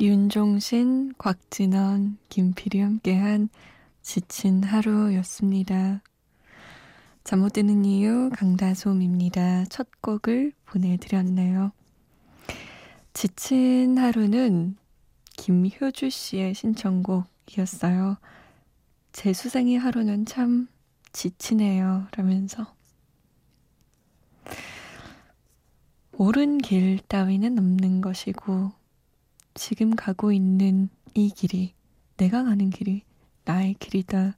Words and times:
윤종신, 0.00 1.14
곽진원, 1.18 2.18
김필이 2.28 2.78
함께한 2.80 3.48
지친 4.00 4.62
하루였습니다. 4.62 6.02
잠 7.24 7.40
못 7.40 7.54
드는 7.54 7.84
이유 7.84 8.30
강다솜입니다. 8.32 9.64
첫 9.64 9.88
곡을 10.00 10.52
보내드렸네요. 10.66 11.72
지친 13.12 13.98
하루는 13.98 14.76
김효주 15.36 16.10
씨의 16.10 16.54
신청곡이었어요. 16.54 18.18
제 19.10 19.32
수생의 19.32 19.78
하루는 19.78 20.26
참 20.26 20.68
지치네요. 21.12 22.06
라면서. 22.16 22.72
옳은 26.12 26.58
길 26.58 27.00
따위는 27.08 27.58
없는 27.58 28.00
것이고, 28.00 28.77
지금 29.58 29.96
가고 29.96 30.30
있는 30.30 30.88
이 31.14 31.30
길이 31.30 31.74
내가 32.16 32.44
가는 32.44 32.70
길이 32.70 33.02
나의 33.44 33.74
길이다. 33.74 34.36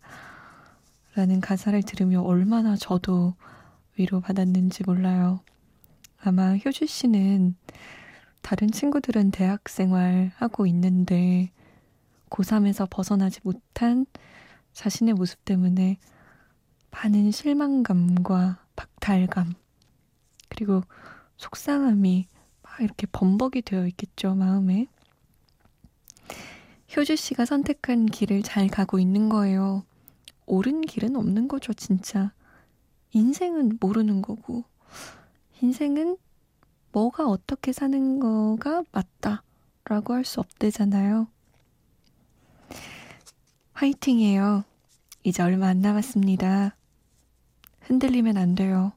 라는 1.14 1.42
가사를 1.42 1.82
들으며 1.82 2.22
얼마나 2.22 2.74
저도 2.74 3.34
위로받았는지 3.98 4.82
몰라요. 4.86 5.40
아마 6.22 6.56
효주 6.56 6.86
씨는 6.86 7.54
다른 8.40 8.70
친구들은 8.70 9.30
대학 9.30 9.68
생활 9.68 10.32
하고 10.36 10.66
있는데 10.66 11.50
고3에서 12.30 12.88
벗어나지 12.88 13.40
못한 13.42 14.06
자신의 14.72 15.12
모습 15.14 15.44
때문에 15.44 15.98
많은 16.92 17.30
실망감과 17.30 18.64
박탈감 18.74 19.52
그리고 20.48 20.82
속상함이 21.36 22.26
막 22.62 22.80
이렇게 22.80 23.06
범벅이 23.12 23.62
되어 23.62 23.86
있겠죠, 23.86 24.34
마음에. 24.34 24.86
효주 26.96 27.16
씨가 27.16 27.44
선택한 27.44 28.06
길을 28.06 28.42
잘 28.42 28.66
가고 28.68 28.98
있는 28.98 29.28
거예요. 29.28 29.84
옳은 30.46 30.82
길은 30.82 31.14
없는 31.16 31.46
거죠, 31.48 31.72
진짜. 31.72 32.32
인생은 33.12 33.78
모르는 33.80 34.22
거고, 34.22 34.64
인생은 35.60 36.16
뭐가 36.92 37.26
어떻게 37.28 37.72
사는 37.72 38.18
거가 38.18 38.82
맞다라고 38.90 40.14
할 40.14 40.24
수 40.24 40.40
없대잖아요. 40.40 41.28
화이팅이에요. 43.74 44.64
이제 45.22 45.42
얼마 45.42 45.68
안 45.68 45.80
남았습니다. 45.80 46.76
흔들리면 47.82 48.36
안 48.36 48.54
돼요. 48.54 48.92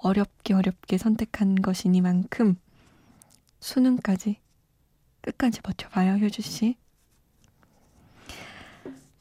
어렵게 0.00 0.54
어렵게 0.54 0.98
선택한 0.98 1.56
것이니만큼 1.56 2.56
수능까지 3.60 4.36
끝까지 5.22 5.60
버텨봐요, 5.62 6.14
효주 6.18 6.42
씨. 6.42 6.76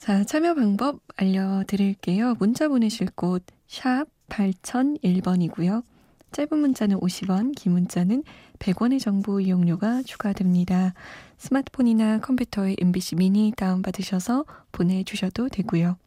자, 0.07 0.23
참여 0.23 0.53
방법 0.53 1.01
알려드릴게요. 1.17 2.35
문자 2.39 2.69
보내실 2.69 3.09
곳, 3.13 3.43
샵 3.67 4.05
8001번이고요. 4.29 5.83
짧은 6.31 6.57
문자는 6.57 6.97
50원, 7.01 7.53
긴 7.53 7.73
문자는 7.73 8.23
100원의 8.57 9.01
정보 9.01 9.41
이용료가 9.41 10.03
추가됩니다. 10.03 10.93
스마트폰이나 11.39 12.21
컴퓨터에 12.21 12.77
MBC 12.79 13.17
미니 13.17 13.51
다운받으셔서 13.57 14.45
보내주셔도 14.71 15.49
되고요. 15.49 15.97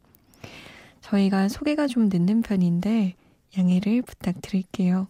저희가 1.02 1.48
소개가 1.48 1.86
좀 1.86 2.08
늦는 2.10 2.40
편인데 2.40 3.16
양해를 3.58 4.00
부탁드릴게요. 4.00 5.08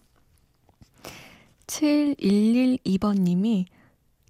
7112번님이 1.69 3.67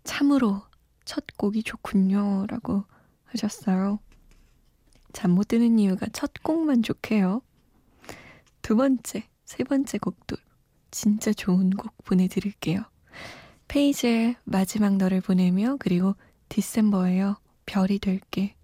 참으로 0.05 0.61
첫 1.07 1.25
곡이 1.39 1.63
좋군요. 1.63 2.45
라고 2.47 2.85
하셨어요. 3.25 4.01
잠 5.13 5.33
못 5.33 5.49
드는 5.49 5.79
이유가 5.79 6.07
첫 6.13 6.33
곡만 6.43 6.83
좋게요. 6.83 7.43
두 8.63 8.77
번째, 8.77 9.25
세 9.45 9.65
번째 9.65 9.99
곡도 9.99 10.37
진짜 10.91 11.33
좋은 11.33 11.71
곡 11.71 11.93
보내드릴게요. 12.05 12.83
페이지의 13.69 14.37
마지막 14.45 14.97
너를 14.97 15.21
보내며 15.21 15.77
그리고 15.79 16.15
디셈버예요. 16.49 17.37
별이 17.67 17.99
될게. 18.01 18.57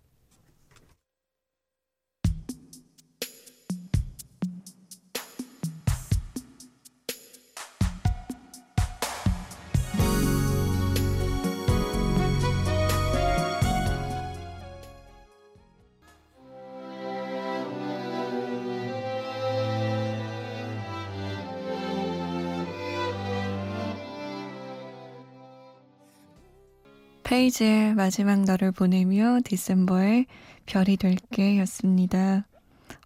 페이지의 27.27 27.97
마지막 27.97 28.45
너를 28.45 28.71
보내며 28.71 29.41
디셈버의 29.45 30.27
별이 30.65 30.97
될게 30.97 31.59
였습니다. 31.59 32.47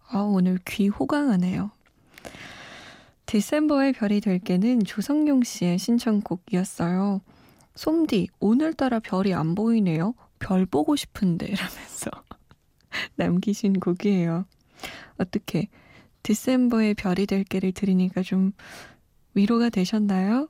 아, 0.09 0.19
오늘 0.19 0.59
귀 0.67 0.89
호강하네요. 0.89 1.71
디셈버의 3.25 3.93
별이 3.93 4.21
될게는 4.21 4.83
조성용 4.83 5.41
씨의 5.41 5.79
신청곡이었어요. 5.79 7.21
솜디, 7.73 8.27
오늘따라 8.39 8.99
별이 8.99 9.33
안 9.33 9.55
보이네요. 9.55 10.13
별 10.37 10.67
보고 10.67 10.95
싶은데 10.95 11.47
라면서 11.47 12.11
남기신 13.17 13.79
곡이에요. 13.79 14.45
어떻게 15.17 15.67
디셈버의 16.21 16.93
별이 16.93 17.25
될게를 17.25 17.71
들으니까 17.71 18.21
좀 18.21 18.51
위로가 19.33 19.69
되셨나요? 19.69 20.47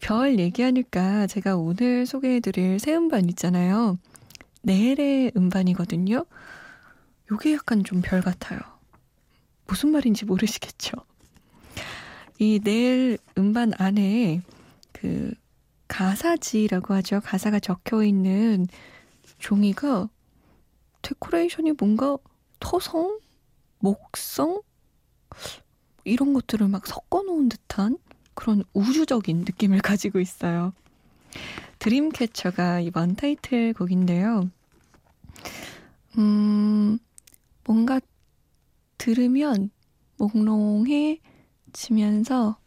별 0.00 0.38
얘기하니까 0.38 1.26
제가 1.26 1.56
오늘 1.56 2.06
소개해드릴 2.06 2.78
새 2.80 2.94
음반 2.94 3.28
있잖아요. 3.28 3.98
내일의 4.62 5.32
음반이거든요. 5.36 6.24
요게 7.30 7.52
약간 7.54 7.84
좀 7.84 8.00
별 8.02 8.20
같아요. 8.20 8.58
무슨 9.66 9.90
말인지 9.90 10.24
모르시겠죠? 10.24 10.92
이 12.38 12.58
내일 12.64 13.18
음반 13.38 13.72
안에 13.76 14.42
그 14.92 15.32
가사지라고 15.86 16.94
하죠. 16.94 17.20
가사가 17.20 17.60
적혀 17.60 18.02
있는 18.02 18.66
종이가 19.38 20.08
데코레이션이 21.02 21.72
뭔가 21.72 22.16
토성, 22.58 23.20
목성 23.78 24.62
이런 26.04 26.32
것들을 26.32 26.66
막 26.68 26.86
섞어 26.86 27.22
놓은 27.22 27.48
듯한 27.48 27.98
그런 28.34 28.62
우주적인 28.72 29.40
느낌을 29.40 29.80
가지고 29.80 30.20
있어요. 30.20 30.72
드림캐쳐가 31.78 32.80
이번 32.80 33.16
타이틀곡인데요. 33.16 34.50
음, 36.18 36.98
뭔가 37.64 38.00
들으면 38.98 39.70
몽롱해지면서 40.18 42.58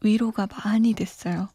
위로가 0.00 0.46
많이 0.46 0.94
됐어요. 0.94 1.48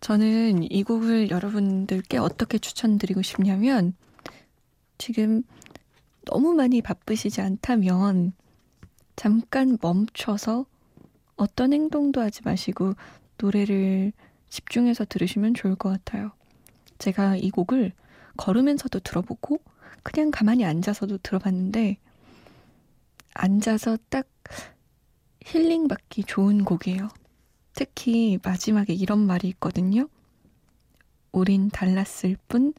저는 0.00 0.72
이 0.72 0.82
곡을 0.82 1.30
여러분들께 1.30 2.18
어떻게 2.18 2.58
추천드리고 2.58 3.22
싶냐면 3.22 3.94
지금 4.98 5.44
너무 6.24 6.54
많이 6.54 6.82
바쁘시지 6.82 7.40
않다면 7.40 8.32
잠깐 9.14 9.78
멈춰서 9.80 10.66
어떤 11.42 11.72
행동도 11.72 12.20
하지 12.20 12.40
마시고 12.44 12.94
노래를 13.36 14.12
집중해서 14.48 15.04
들으시면 15.04 15.54
좋을 15.54 15.74
것 15.74 15.88
같아요. 15.88 16.30
제가 16.98 17.34
이 17.34 17.50
곡을 17.50 17.92
걸으면서도 18.36 19.00
들어보고 19.00 19.60
그냥 20.04 20.30
가만히 20.30 20.64
앉아서도 20.64 21.18
들어봤는데 21.18 21.96
앉아서 23.34 23.98
딱 24.08 24.28
힐링 25.44 25.88
받기 25.88 26.24
좋은 26.24 26.64
곡이에요. 26.64 27.08
특히 27.74 28.38
마지막에 28.44 28.92
이런 28.92 29.26
말이 29.26 29.48
있거든요. 29.48 30.08
우린 31.32 31.70
달랐을 31.70 32.36
뿐 32.46 32.72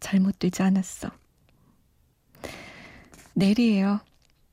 잘못되지 0.00 0.64
않았어. 0.64 1.12
내리에요. 3.34 4.00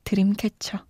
드림캐쳐. 0.04 0.86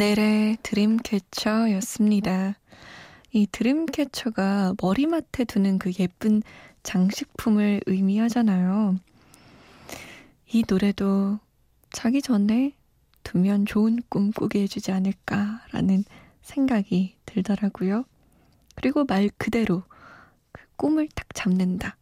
넬의 0.00 0.56
드림캐쳐였습니다. 0.62 2.54
이 3.32 3.46
드림캐쳐가 3.52 4.76
머리맡에 4.80 5.44
두는 5.44 5.78
그 5.78 5.92
예쁜 5.98 6.42
장식품을 6.82 7.82
의미하잖아요. 7.84 8.96
이 10.52 10.64
노래도 10.66 11.38
자기 11.92 12.22
전에 12.22 12.72
두면 13.24 13.66
좋은 13.66 13.98
꿈 14.08 14.32
꾸게 14.32 14.62
해주지 14.62 14.90
않을까라는 14.90 16.04
생각이 16.40 17.16
들더라고요. 17.26 18.04
그리고 18.76 19.04
말 19.04 19.28
그대로 19.36 19.82
그 20.50 20.62
꿈을 20.76 21.08
딱 21.14 21.26
잡는다. 21.34 21.98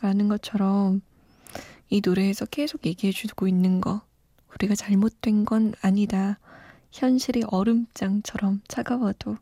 라는 0.00 0.26
것처럼 0.26 1.00
이 1.90 2.02
노래에서 2.04 2.46
계속 2.46 2.86
얘기해주고 2.86 3.46
있는 3.46 3.80
거. 3.80 4.02
우리가 4.52 4.74
잘못된 4.74 5.44
건 5.44 5.74
아니다. 5.80 6.40
현실이 6.92 7.44
얼음장처럼 7.48 8.62
차가워도 8.68 9.36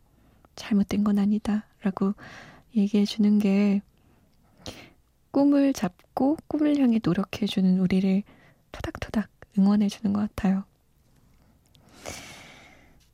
잘못된 0.56 1.04
건 1.04 1.18
아니다. 1.18 1.66
라고 1.82 2.14
얘기해 2.76 3.04
주는 3.04 3.38
게 3.38 3.82
꿈을 5.30 5.72
잡고 5.72 6.36
꿈을 6.46 6.78
향해 6.78 7.00
노력해 7.02 7.46
주는 7.46 7.78
우리를 7.78 8.22
토닥토닥 8.72 9.28
응원해 9.58 9.88
주는 9.88 10.12
것 10.12 10.20
같아요. 10.20 10.64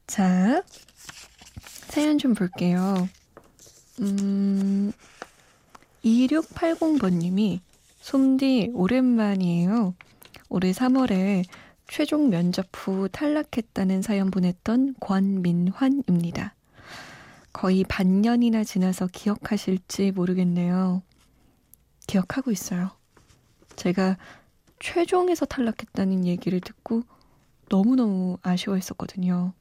자, 0.07 0.63
사연 1.89 2.19
좀 2.19 2.35
볼게요. 2.35 3.09
음, 4.01 4.93
2680번님이 6.05 7.61
솜디 8.01 8.71
오랜만이에요. 8.75 9.95
올해 10.49 10.73
3월에 10.73 11.45
최종 11.91 12.31
면접 12.31 12.69
후 12.73 13.09
탈락했다는 13.09 14.01
사연 14.03 14.31
보냈던 14.31 14.95
권민환입니다. 15.01 16.55
거의 17.53 17.83
반년이나 17.83 18.63
지나서 18.63 19.09
기억하실지 19.09 20.13
모르겠네요. 20.13 21.03
기억하고 22.07 22.53
있어요. 22.53 22.93
제가 23.75 24.19
최종에서 24.79 25.47
탈락했다는 25.47 26.27
얘기를 26.27 26.61
듣고 26.61 27.03
너무너무 27.69 28.39
아쉬워했었거든요. 28.43 29.53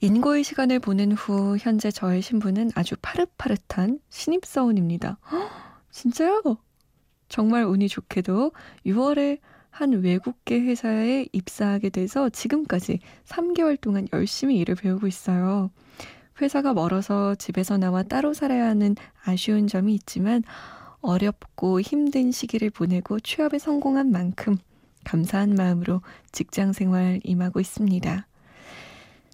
인고의 0.00 0.44
시간을 0.44 0.80
보낸 0.80 1.12
후 1.12 1.56
현재 1.58 1.90
저의 1.90 2.20
신분은 2.20 2.72
아주 2.74 2.96
파릇파릇한 3.00 4.00
신입사원입니다. 4.10 5.16
허, 5.30 5.48
진짜요? 5.90 6.42
정말 7.30 7.64
운이 7.64 7.88
좋게도 7.88 8.52
6월에 8.84 9.40
한 9.72 10.02
외국계 10.02 10.60
회사에 10.60 11.26
입사하게 11.32 11.88
돼서 11.88 12.28
지금까지 12.28 13.00
3개월 13.24 13.80
동안 13.80 14.06
열심히 14.12 14.58
일을 14.58 14.74
배우고 14.74 15.06
있어요. 15.06 15.70
회사가 16.40 16.74
멀어서 16.74 17.34
집에서 17.34 17.78
나와 17.78 18.02
따로 18.02 18.34
살아야 18.34 18.66
하는 18.66 18.94
아쉬운 19.24 19.66
점이 19.66 19.94
있지만 19.94 20.44
어렵고 21.00 21.80
힘든 21.80 22.30
시기를 22.30 22.68
보내고 22.68 23.18
취업에 23.20 23.58
성공한 23.58 24.12
만큼 24.12 24.58
감사한 25.04 25.54
마음으로 25.54 26.02
직장 26.32 26.74
생활 26.74 27.20
임하고 27.24 27.58
있습니다. 27.58 28.26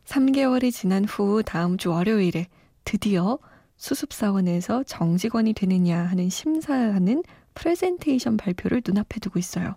3개월이 0.04 0.72
지난 0.72 1.04
후 1.04 1.42
다음 1.42 1.76
주 1.76 1.90
월요일에 1.90 2.46
드디어 2.84 3.40
수습사원에서 3.76 4.84
정직원이 4.84 5.52
되느냐 5.52 5.98
하는 5.98 6.30
심사하는 6.30 7.24
프레젠테이션 7.54 8.36
발표를 8.36 8.82
눈앞에 8.86 9.18
두고 9.18 9.40
있어요. 9.40 9.76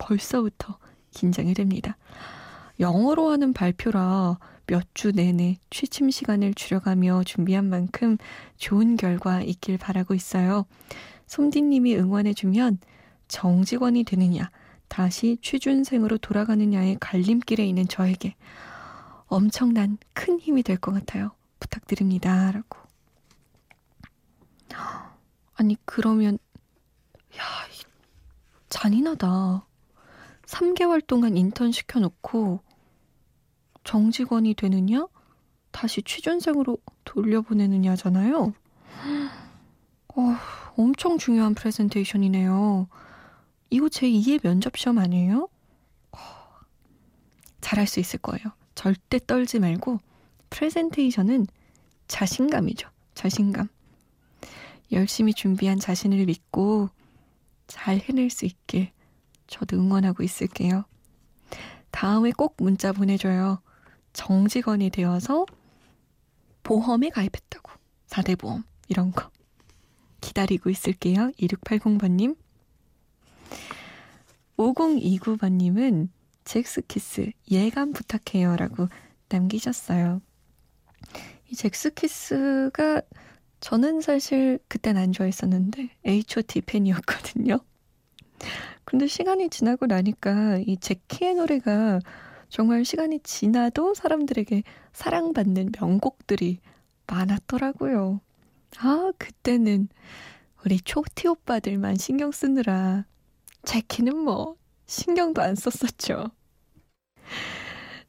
벌써부터 0.00 0.78
긴장이 1.12 1.54
됩니다. 1.54 1.96
영어로 2.80 3.30
하는 3.30 3.52
발표라 3.52 4.38
몇 4.66 4.82
주 4.94 5.12
내내 5.12 5.58
취침 5.70 6.10
시간을 6.10 6.54
줄여가며 6.54 7.24
준비한 7.24 7.68
만큼 7.68 8.16
좋은 8.56 8.96
결과 8.96 9.42
있길 9.42 9.78
바라고 9.78 10.14
있어요. 10.14 10.64
솜디님이 11.26 11.96
응원해주면 11.96 12.78
정직원이 13.28 14.04
되느냐, 14.04 14.50
다시 14.88 15.38
취준생으로 15.42 16.18
돌아가느냐의 16.18 16.96
갈림길에 17.00 17.66
있는 17.66 17.86
저에게 17.88 18.34
엄청난 19.26 19.98
큰 20.12 20.38
힘이 20.40 20.62
될 20.62 20.76
것 20.78 20.92
같아요. 20.92 21.32
부탁드립니다. 21.60 22.50
라고. 22.52 22.78
아니, 25.54 25.76
그러면, 25.84 26.38
야, 27.36 27.42
잔인하다. 28.68 29.66
3개월 30.50 31.06
동안 31.06 31.36
인턴 31.36 31.70
시켜놓고 31.70 32.60
정직원이 33.84 34.54
되느냐? 34.54 35.06
다시 35.70 36.02
취준생으로 36.02 36.76
돌려보내느냐잖아요. 37.04 38.52
어, 40.08 40.36
엄청 40.76 41.18
중요한 41.18 41.54
프레젠테이션이네요. 41.54 42.88
이거 43.70 43.88
제 43.88 44.08
2의 44.08 44.42
면접 44.42 44.76
시험 44.76 44.98
아니에요? 44.98 45.48
어, 46.12 46.18
잘할 47.60 47.86
수 47.86 48.00
있을 48.00 48.18
거예요. 48.18 48.44
절대 48.74 49.20
떨지 49.24 49.60
말고 49.60 50.00
프레젠테이션은 50.50 51.46
자신감이죠. 52.08 52.88
자신감. 53.14 53.68
열심히 54.90 55.32
준비한 55.32 55.78
자신을 55.78 56.26
믿고 56.26 56.88
잘 57.68 57.98
해낼 57.98 58.30
수 58.30 58.46
있길 58.46 58.90
저도 59.50 59.76
응원하고 59.76 60.22
있을게요. 60.22 60.84
다음에 61.90 62.30
꼭 62.30 62.54
문자 62.58 62.92
보내줘요. 62.92 63.60
정직원이 64.12 64.90
되어서 64.90 65.44
보험에 66.62 67.10
가입했다고. 67.10 67.72
4대 68.08 68.38
보험. 68.38 68.64
이런 68.88 69.12
거. 69.12 69.30
기다리고 70.20 70.70
있을게요. 70.70 71.32
2680번님. 71.38 72.36
5029번님은 74.56 76.08
잭스키스 76.44 77.32
예감 77.50 77.92
부탁해요. 77.92 78.56
라고 78.56 78.88
남기셨어요. 79.28 80.20
이 81.48 81.54
잭스키스가 81.54 83.02
저는 83.60 84.00
사실 84.00 84.58
그땐 84.68 84.96
안 84.96 85.12
좋아했었는데 85.12 85.90
H.O.T 86.04 86.62
팬이었거든요. 86.62 87.58
근데 88.90 89.06
시간이 89.06 89.50
지나고 89.50 89.86
나니까 89.86 90.58
이 90.66 90.76
제키의 90.76 91.34
노래가 91.34 92.00
정말 92.48 92.84
시간이 92.84 93.20
지나도 93.22 93.94
사람들에게 93.94 94.64
사랑받는 94.92 95.70
명곡들이 95.80 96.58
많았더라고요. 97.06 98.20
아, 98.78 99.12
그때는 99.16 99.88
우리 100.64 100.80
초티 100.80 101.28
오빠들만 101.28 101.98
신경 101.98 102.32
쓰느라 102.32 103.04
제키는 103.62 104.16
뭐 104.16 104.56
신경도 104.86 105.40
안 105.40 105.54
썼었죠. 105.54 106.32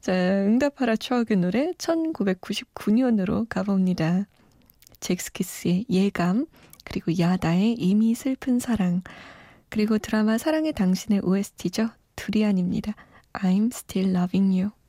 자, 0.00 0.12
응답하라 0.12 0.96
추억의 0.96 1.36
노래 1.36 1.70
1999년으로 1.78 3.46
가봅니다. 3.48 4.26
잭스키스의 4.98 5.86
예감, 5.88 6.46
그리고 6.84 7.16
야다의 7.16 7.74
이미 7.74 8.16
슬픈 8.16 8.58
사랑, 8.58 9.02
그리고 9.72 9.96
드라마 9.96 10.36
사랑의 10.36 10.74
당신의 10.74 11.22
OST죠. 11.24 11.88
두리안입니다. 12.14 12.92
I'm 13.32 13.72
still 13.72 14.14
loving 14.14 14.60
you. 14.60 14.81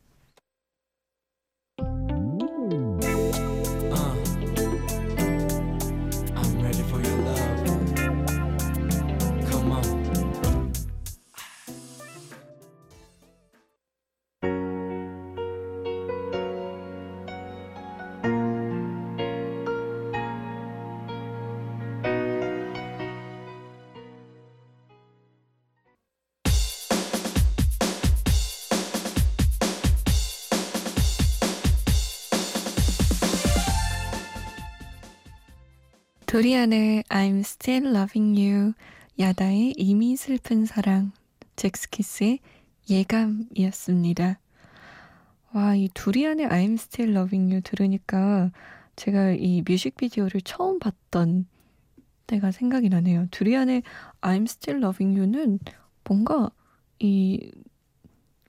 도리안의 36.34 37.04
I'm 37.10 37.42
Still 37.42 37.96
Loving 37.96 38.42
You, 38.42 38.74
야다의 39.20 39.76
이미 39.78 40.16
슬픈 40.16 40.66
사랑, 40.66 41.12
잭스키스의 41.58 42.40
예감이었습니다. 42.90 44.40
와, 45.54 45.76
이 45.76 45.90
두리안의 45.94 46.48
I'm 46.48 46.74
Still 46.74 47.16
Loving 47.16 47.54
You 47.54 47.62
들으니까 47.62 48.50
제가 48.96 49.34
이 49.34 49.62
뮤직비디오를 49.62 50.42
처음 50.42 50.80
봤던 50.80 51.46
때가 52.26 52.50
생각이 52.50 52.90
나네요. 52.90 53.28
두리안의 53.30 53.84
I'm 54.22 54.46
Still 54.46 54.84
Loving 54.84 55.16
You는 55.16 55.60
뭔가 56.04 56.50
이 56.98 57.52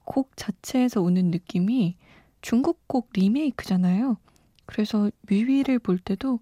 곡 0.07 0.37
자체에서 0.37 1.03
오는 1.03 1.31
느낌이 1.31 1.97
중국 2.41 2.88
곡 2.88 3.11
리메이크잖아요. 3.12 4.17
그래서 4.64 5.11
뮤비를 5.29 5.79
볼 5.79 5.99
때도 5.99 6.41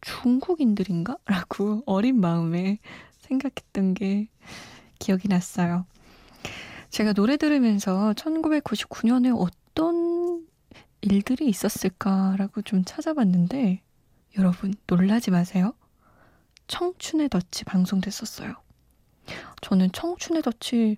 중국인들인가? 0.00 1.16
라고 1.26 1.82
어린 1.86 2.20
마음에 2.20 2.78
생각했던 3.20 3.94
게 3.94 4.28
기억이 4.98 5.28
났어요. 5.28 5.86
제가 6.90 7.12
노래 7.12 7.36
들으면서 7.36 8.12
1999년에 8.14 9.34
어떤 9.38 10.46
일들이 11.00 11.48
있었을까라고 11.48 12.62
좀 12.62 12.84
찾아봤는데 12.84 13.82
여러분 14.38 14.74
놀라지 14.86 15.30
마세요. 15.30 15.74
청춘의 16.66 17.28
덫이 17.28 17.64
방송됐었어요. 17.66 18.54
저는 19.60 19.92
청춘의 19.92 20.42
덫이 20.42 20.96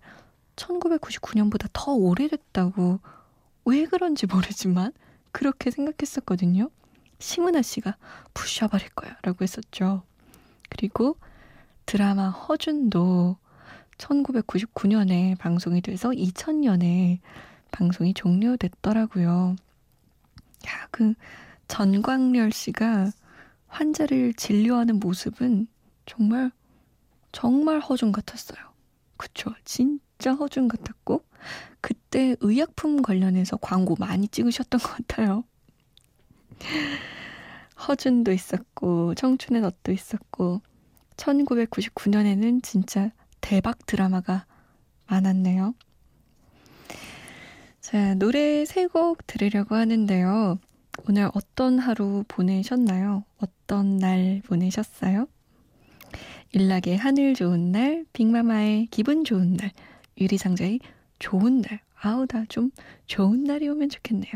1999년보다 0.56 1.68
더 1.72 1.92
오래됐다고 1.92 3.00
왜 3.64 3.86
그런지 3.86 4.26
모르지만 4.26 4.92
그렇게 5.30 5.70
생각했었거든요. 5.70 6.70
심은하 7.22 7.62
씨가 7.62 7.96
부셔버릴 8.34 8.90
거야 8.90 9.16
라고 9.22 9.42
했었죠. 9.42 10.02
그리고 10.68 11.16
드라마 11.86 12.30
허준도 12.30 13.36
1999년에 13.96 15.38
방송이 15.38 15.80
돼서 15.80 16.10
2000년에 16.10 17.20
방송이 17.70 18.12
종료됐더라고요. 18.14 19.56
야, 20.66 20.88
그 20.90 21.14
전광렬 21.68 22.50
씨가 22.50 23.10
환자를 23.68 24.34
진료하는 24.34 24.98
모습은 24.98 25.68
정말 26.06 26.50
정말 27.30 27.80
허준 27.80 28.10
같았어요. 28.12 28.58
그쵸? 29.16 29.54
진짜 29.64 30.32
허준 30.34 30.66
같았고 30.66 31.24
그때 31.80 32.36
의약품 32.40 33.00
관련해서 33.00 33.56
광고 33.58 33.94
많이 33.98 34.28
찍으셨던 34.28 34.80
것 34.80 34.88
같아요. 34.96 35.44
허준도 37.88 38.32
있었고 38.32 39.14
청춘의 39.14 39.62
넛도 39.62 39.92
있었고 39.92 40.60
1999년에는 41.16 42.62
진짜 42.62 43.10
대박 43.40 43.84
드라마가 43.86 44.46
많았네요. 45.08 45.74
자, 47.80 48.14
노래 48.14 48.64
세 48.64 48.86
곡 48.86 49.26
들으려고 49.26 49.74
하는데요. 49.74 50.58
오늘 51.08 51.30
어떤 51.34 51.78
하루 51.78 52.24
보내셨나요? 52.28 53.24
어떤 53.38 53.96
날 53.96 54.40
보내셨어요? 54.46 55.26
일락의 56.52 56.96
하늘 56.98 57.34
좋은 57.34 57.72
날, 57.72 58.04
빅마마의 58.12 58.86
기분 58.90 59.24
좋은 59.24 59.54
날, 59.56 59.70
유리상자의 60.18 60.80
좋은 61.18 61.62
날. 61.62 61.80
아우, 62.00 62.26
다 62.26 62.44
좀 62.48 62.70
좋은 63.06 63.44
날이 63.44 63.68
오면 63.68 63.88
좋겠네요. 63.88 64.32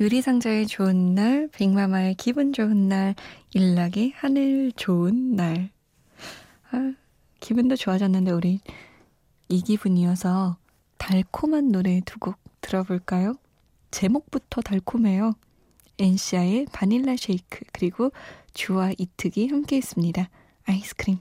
유리상자의 0.00 0.66
좋은 0.68 1.14
날, 1.14 1.48
빅마마의 1.48 2.14
기분 2.14 2.52
좋은 2.52 2.88
날, 2.88 3.14
일락의 3.52 4.12
하늘 4.14 4.70
좋은 4.72 5.34
날. 5.34 5.70
아, 6.70 6.94
기분도 7.40 7.74
좋아졌는데 7.76 8.30
우리 8.30 8.60
이 9.48 9.62
기분이어서 9.62 10.56
달콤한 10.98 11.72
노래 11.72 12.00
두 12.04 12.18
곡 12.20 12.36
들어볼까요? 12.60 13.34
제목부터 13.90 14.60
달콤해요. 14.60 15.32
엔시아의 15.98 16.66
바닐라 16.72 17.14
쉐이크 17.16 17.60
그리고 17.72 18.12
주와 18.52 18.92
이특이 18.98 19.48
함께 19.48 19.76
했습니다. 19.76 20.28
아이스크림. 20.64 21.18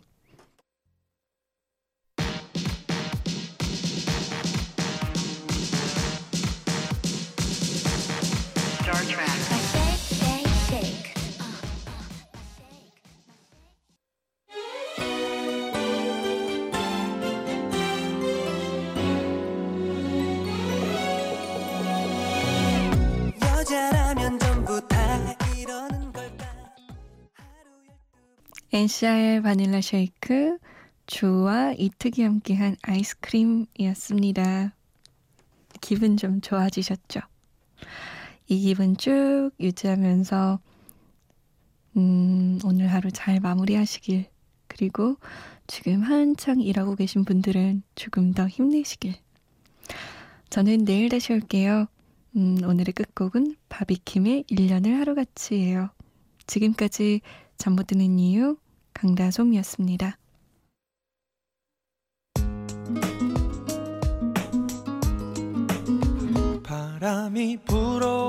엔시아의 28.77 29.41
바닐라 29.41 29.81
쉐이크, 29.81 30.59
주와 31.07 31.73
이특이 31.73 32.21
함께한 32.21 32.75
아이스크림이었습니다. 32.83 34.75
기분 35.81 36.15
좀 36.15 36.41
좋아지셨죠? 36.41 37.21
이 38.47 38.59
기분 38.59 38.95
쭉 38.95 39.49
유지하면서 39.59 40.59
음, 41.97 42.59
오늘 42.63 42.93
하루 42.93 43.09
잘 43.11 43.39
마무리하시길 43.39 44.25
그리고 44.67 45.17
지금 45.65 46.03
한창 46.03 46.61
일하고 46.61 46.93
계신 46.93 47.25
분들은 47.25 47.81
조금 47.95 48.31
더 48.31 48.47
힘내시길 48.47 49.15
저는 50.51 50.85
내일 50.85 51.09
다시 51.09 51.33
올게요. 51.33 51.87
음, 52.35 52.59
오늘의 52.63 52.93
끝곡은 52.93 53.55
바비킴의 53.69 54.43
1년을 54.51 54.99
하루같이예요. 54.99 55.89
지금까지 56.45 57.21
잠 57.57 57.73
못 57.75 57.87
드는 57.87 58.19
이유 58.19 58.55
강다솜이었습니다. 58.97 60.17
바람이 66.63 67.57
불어 67.65 68.27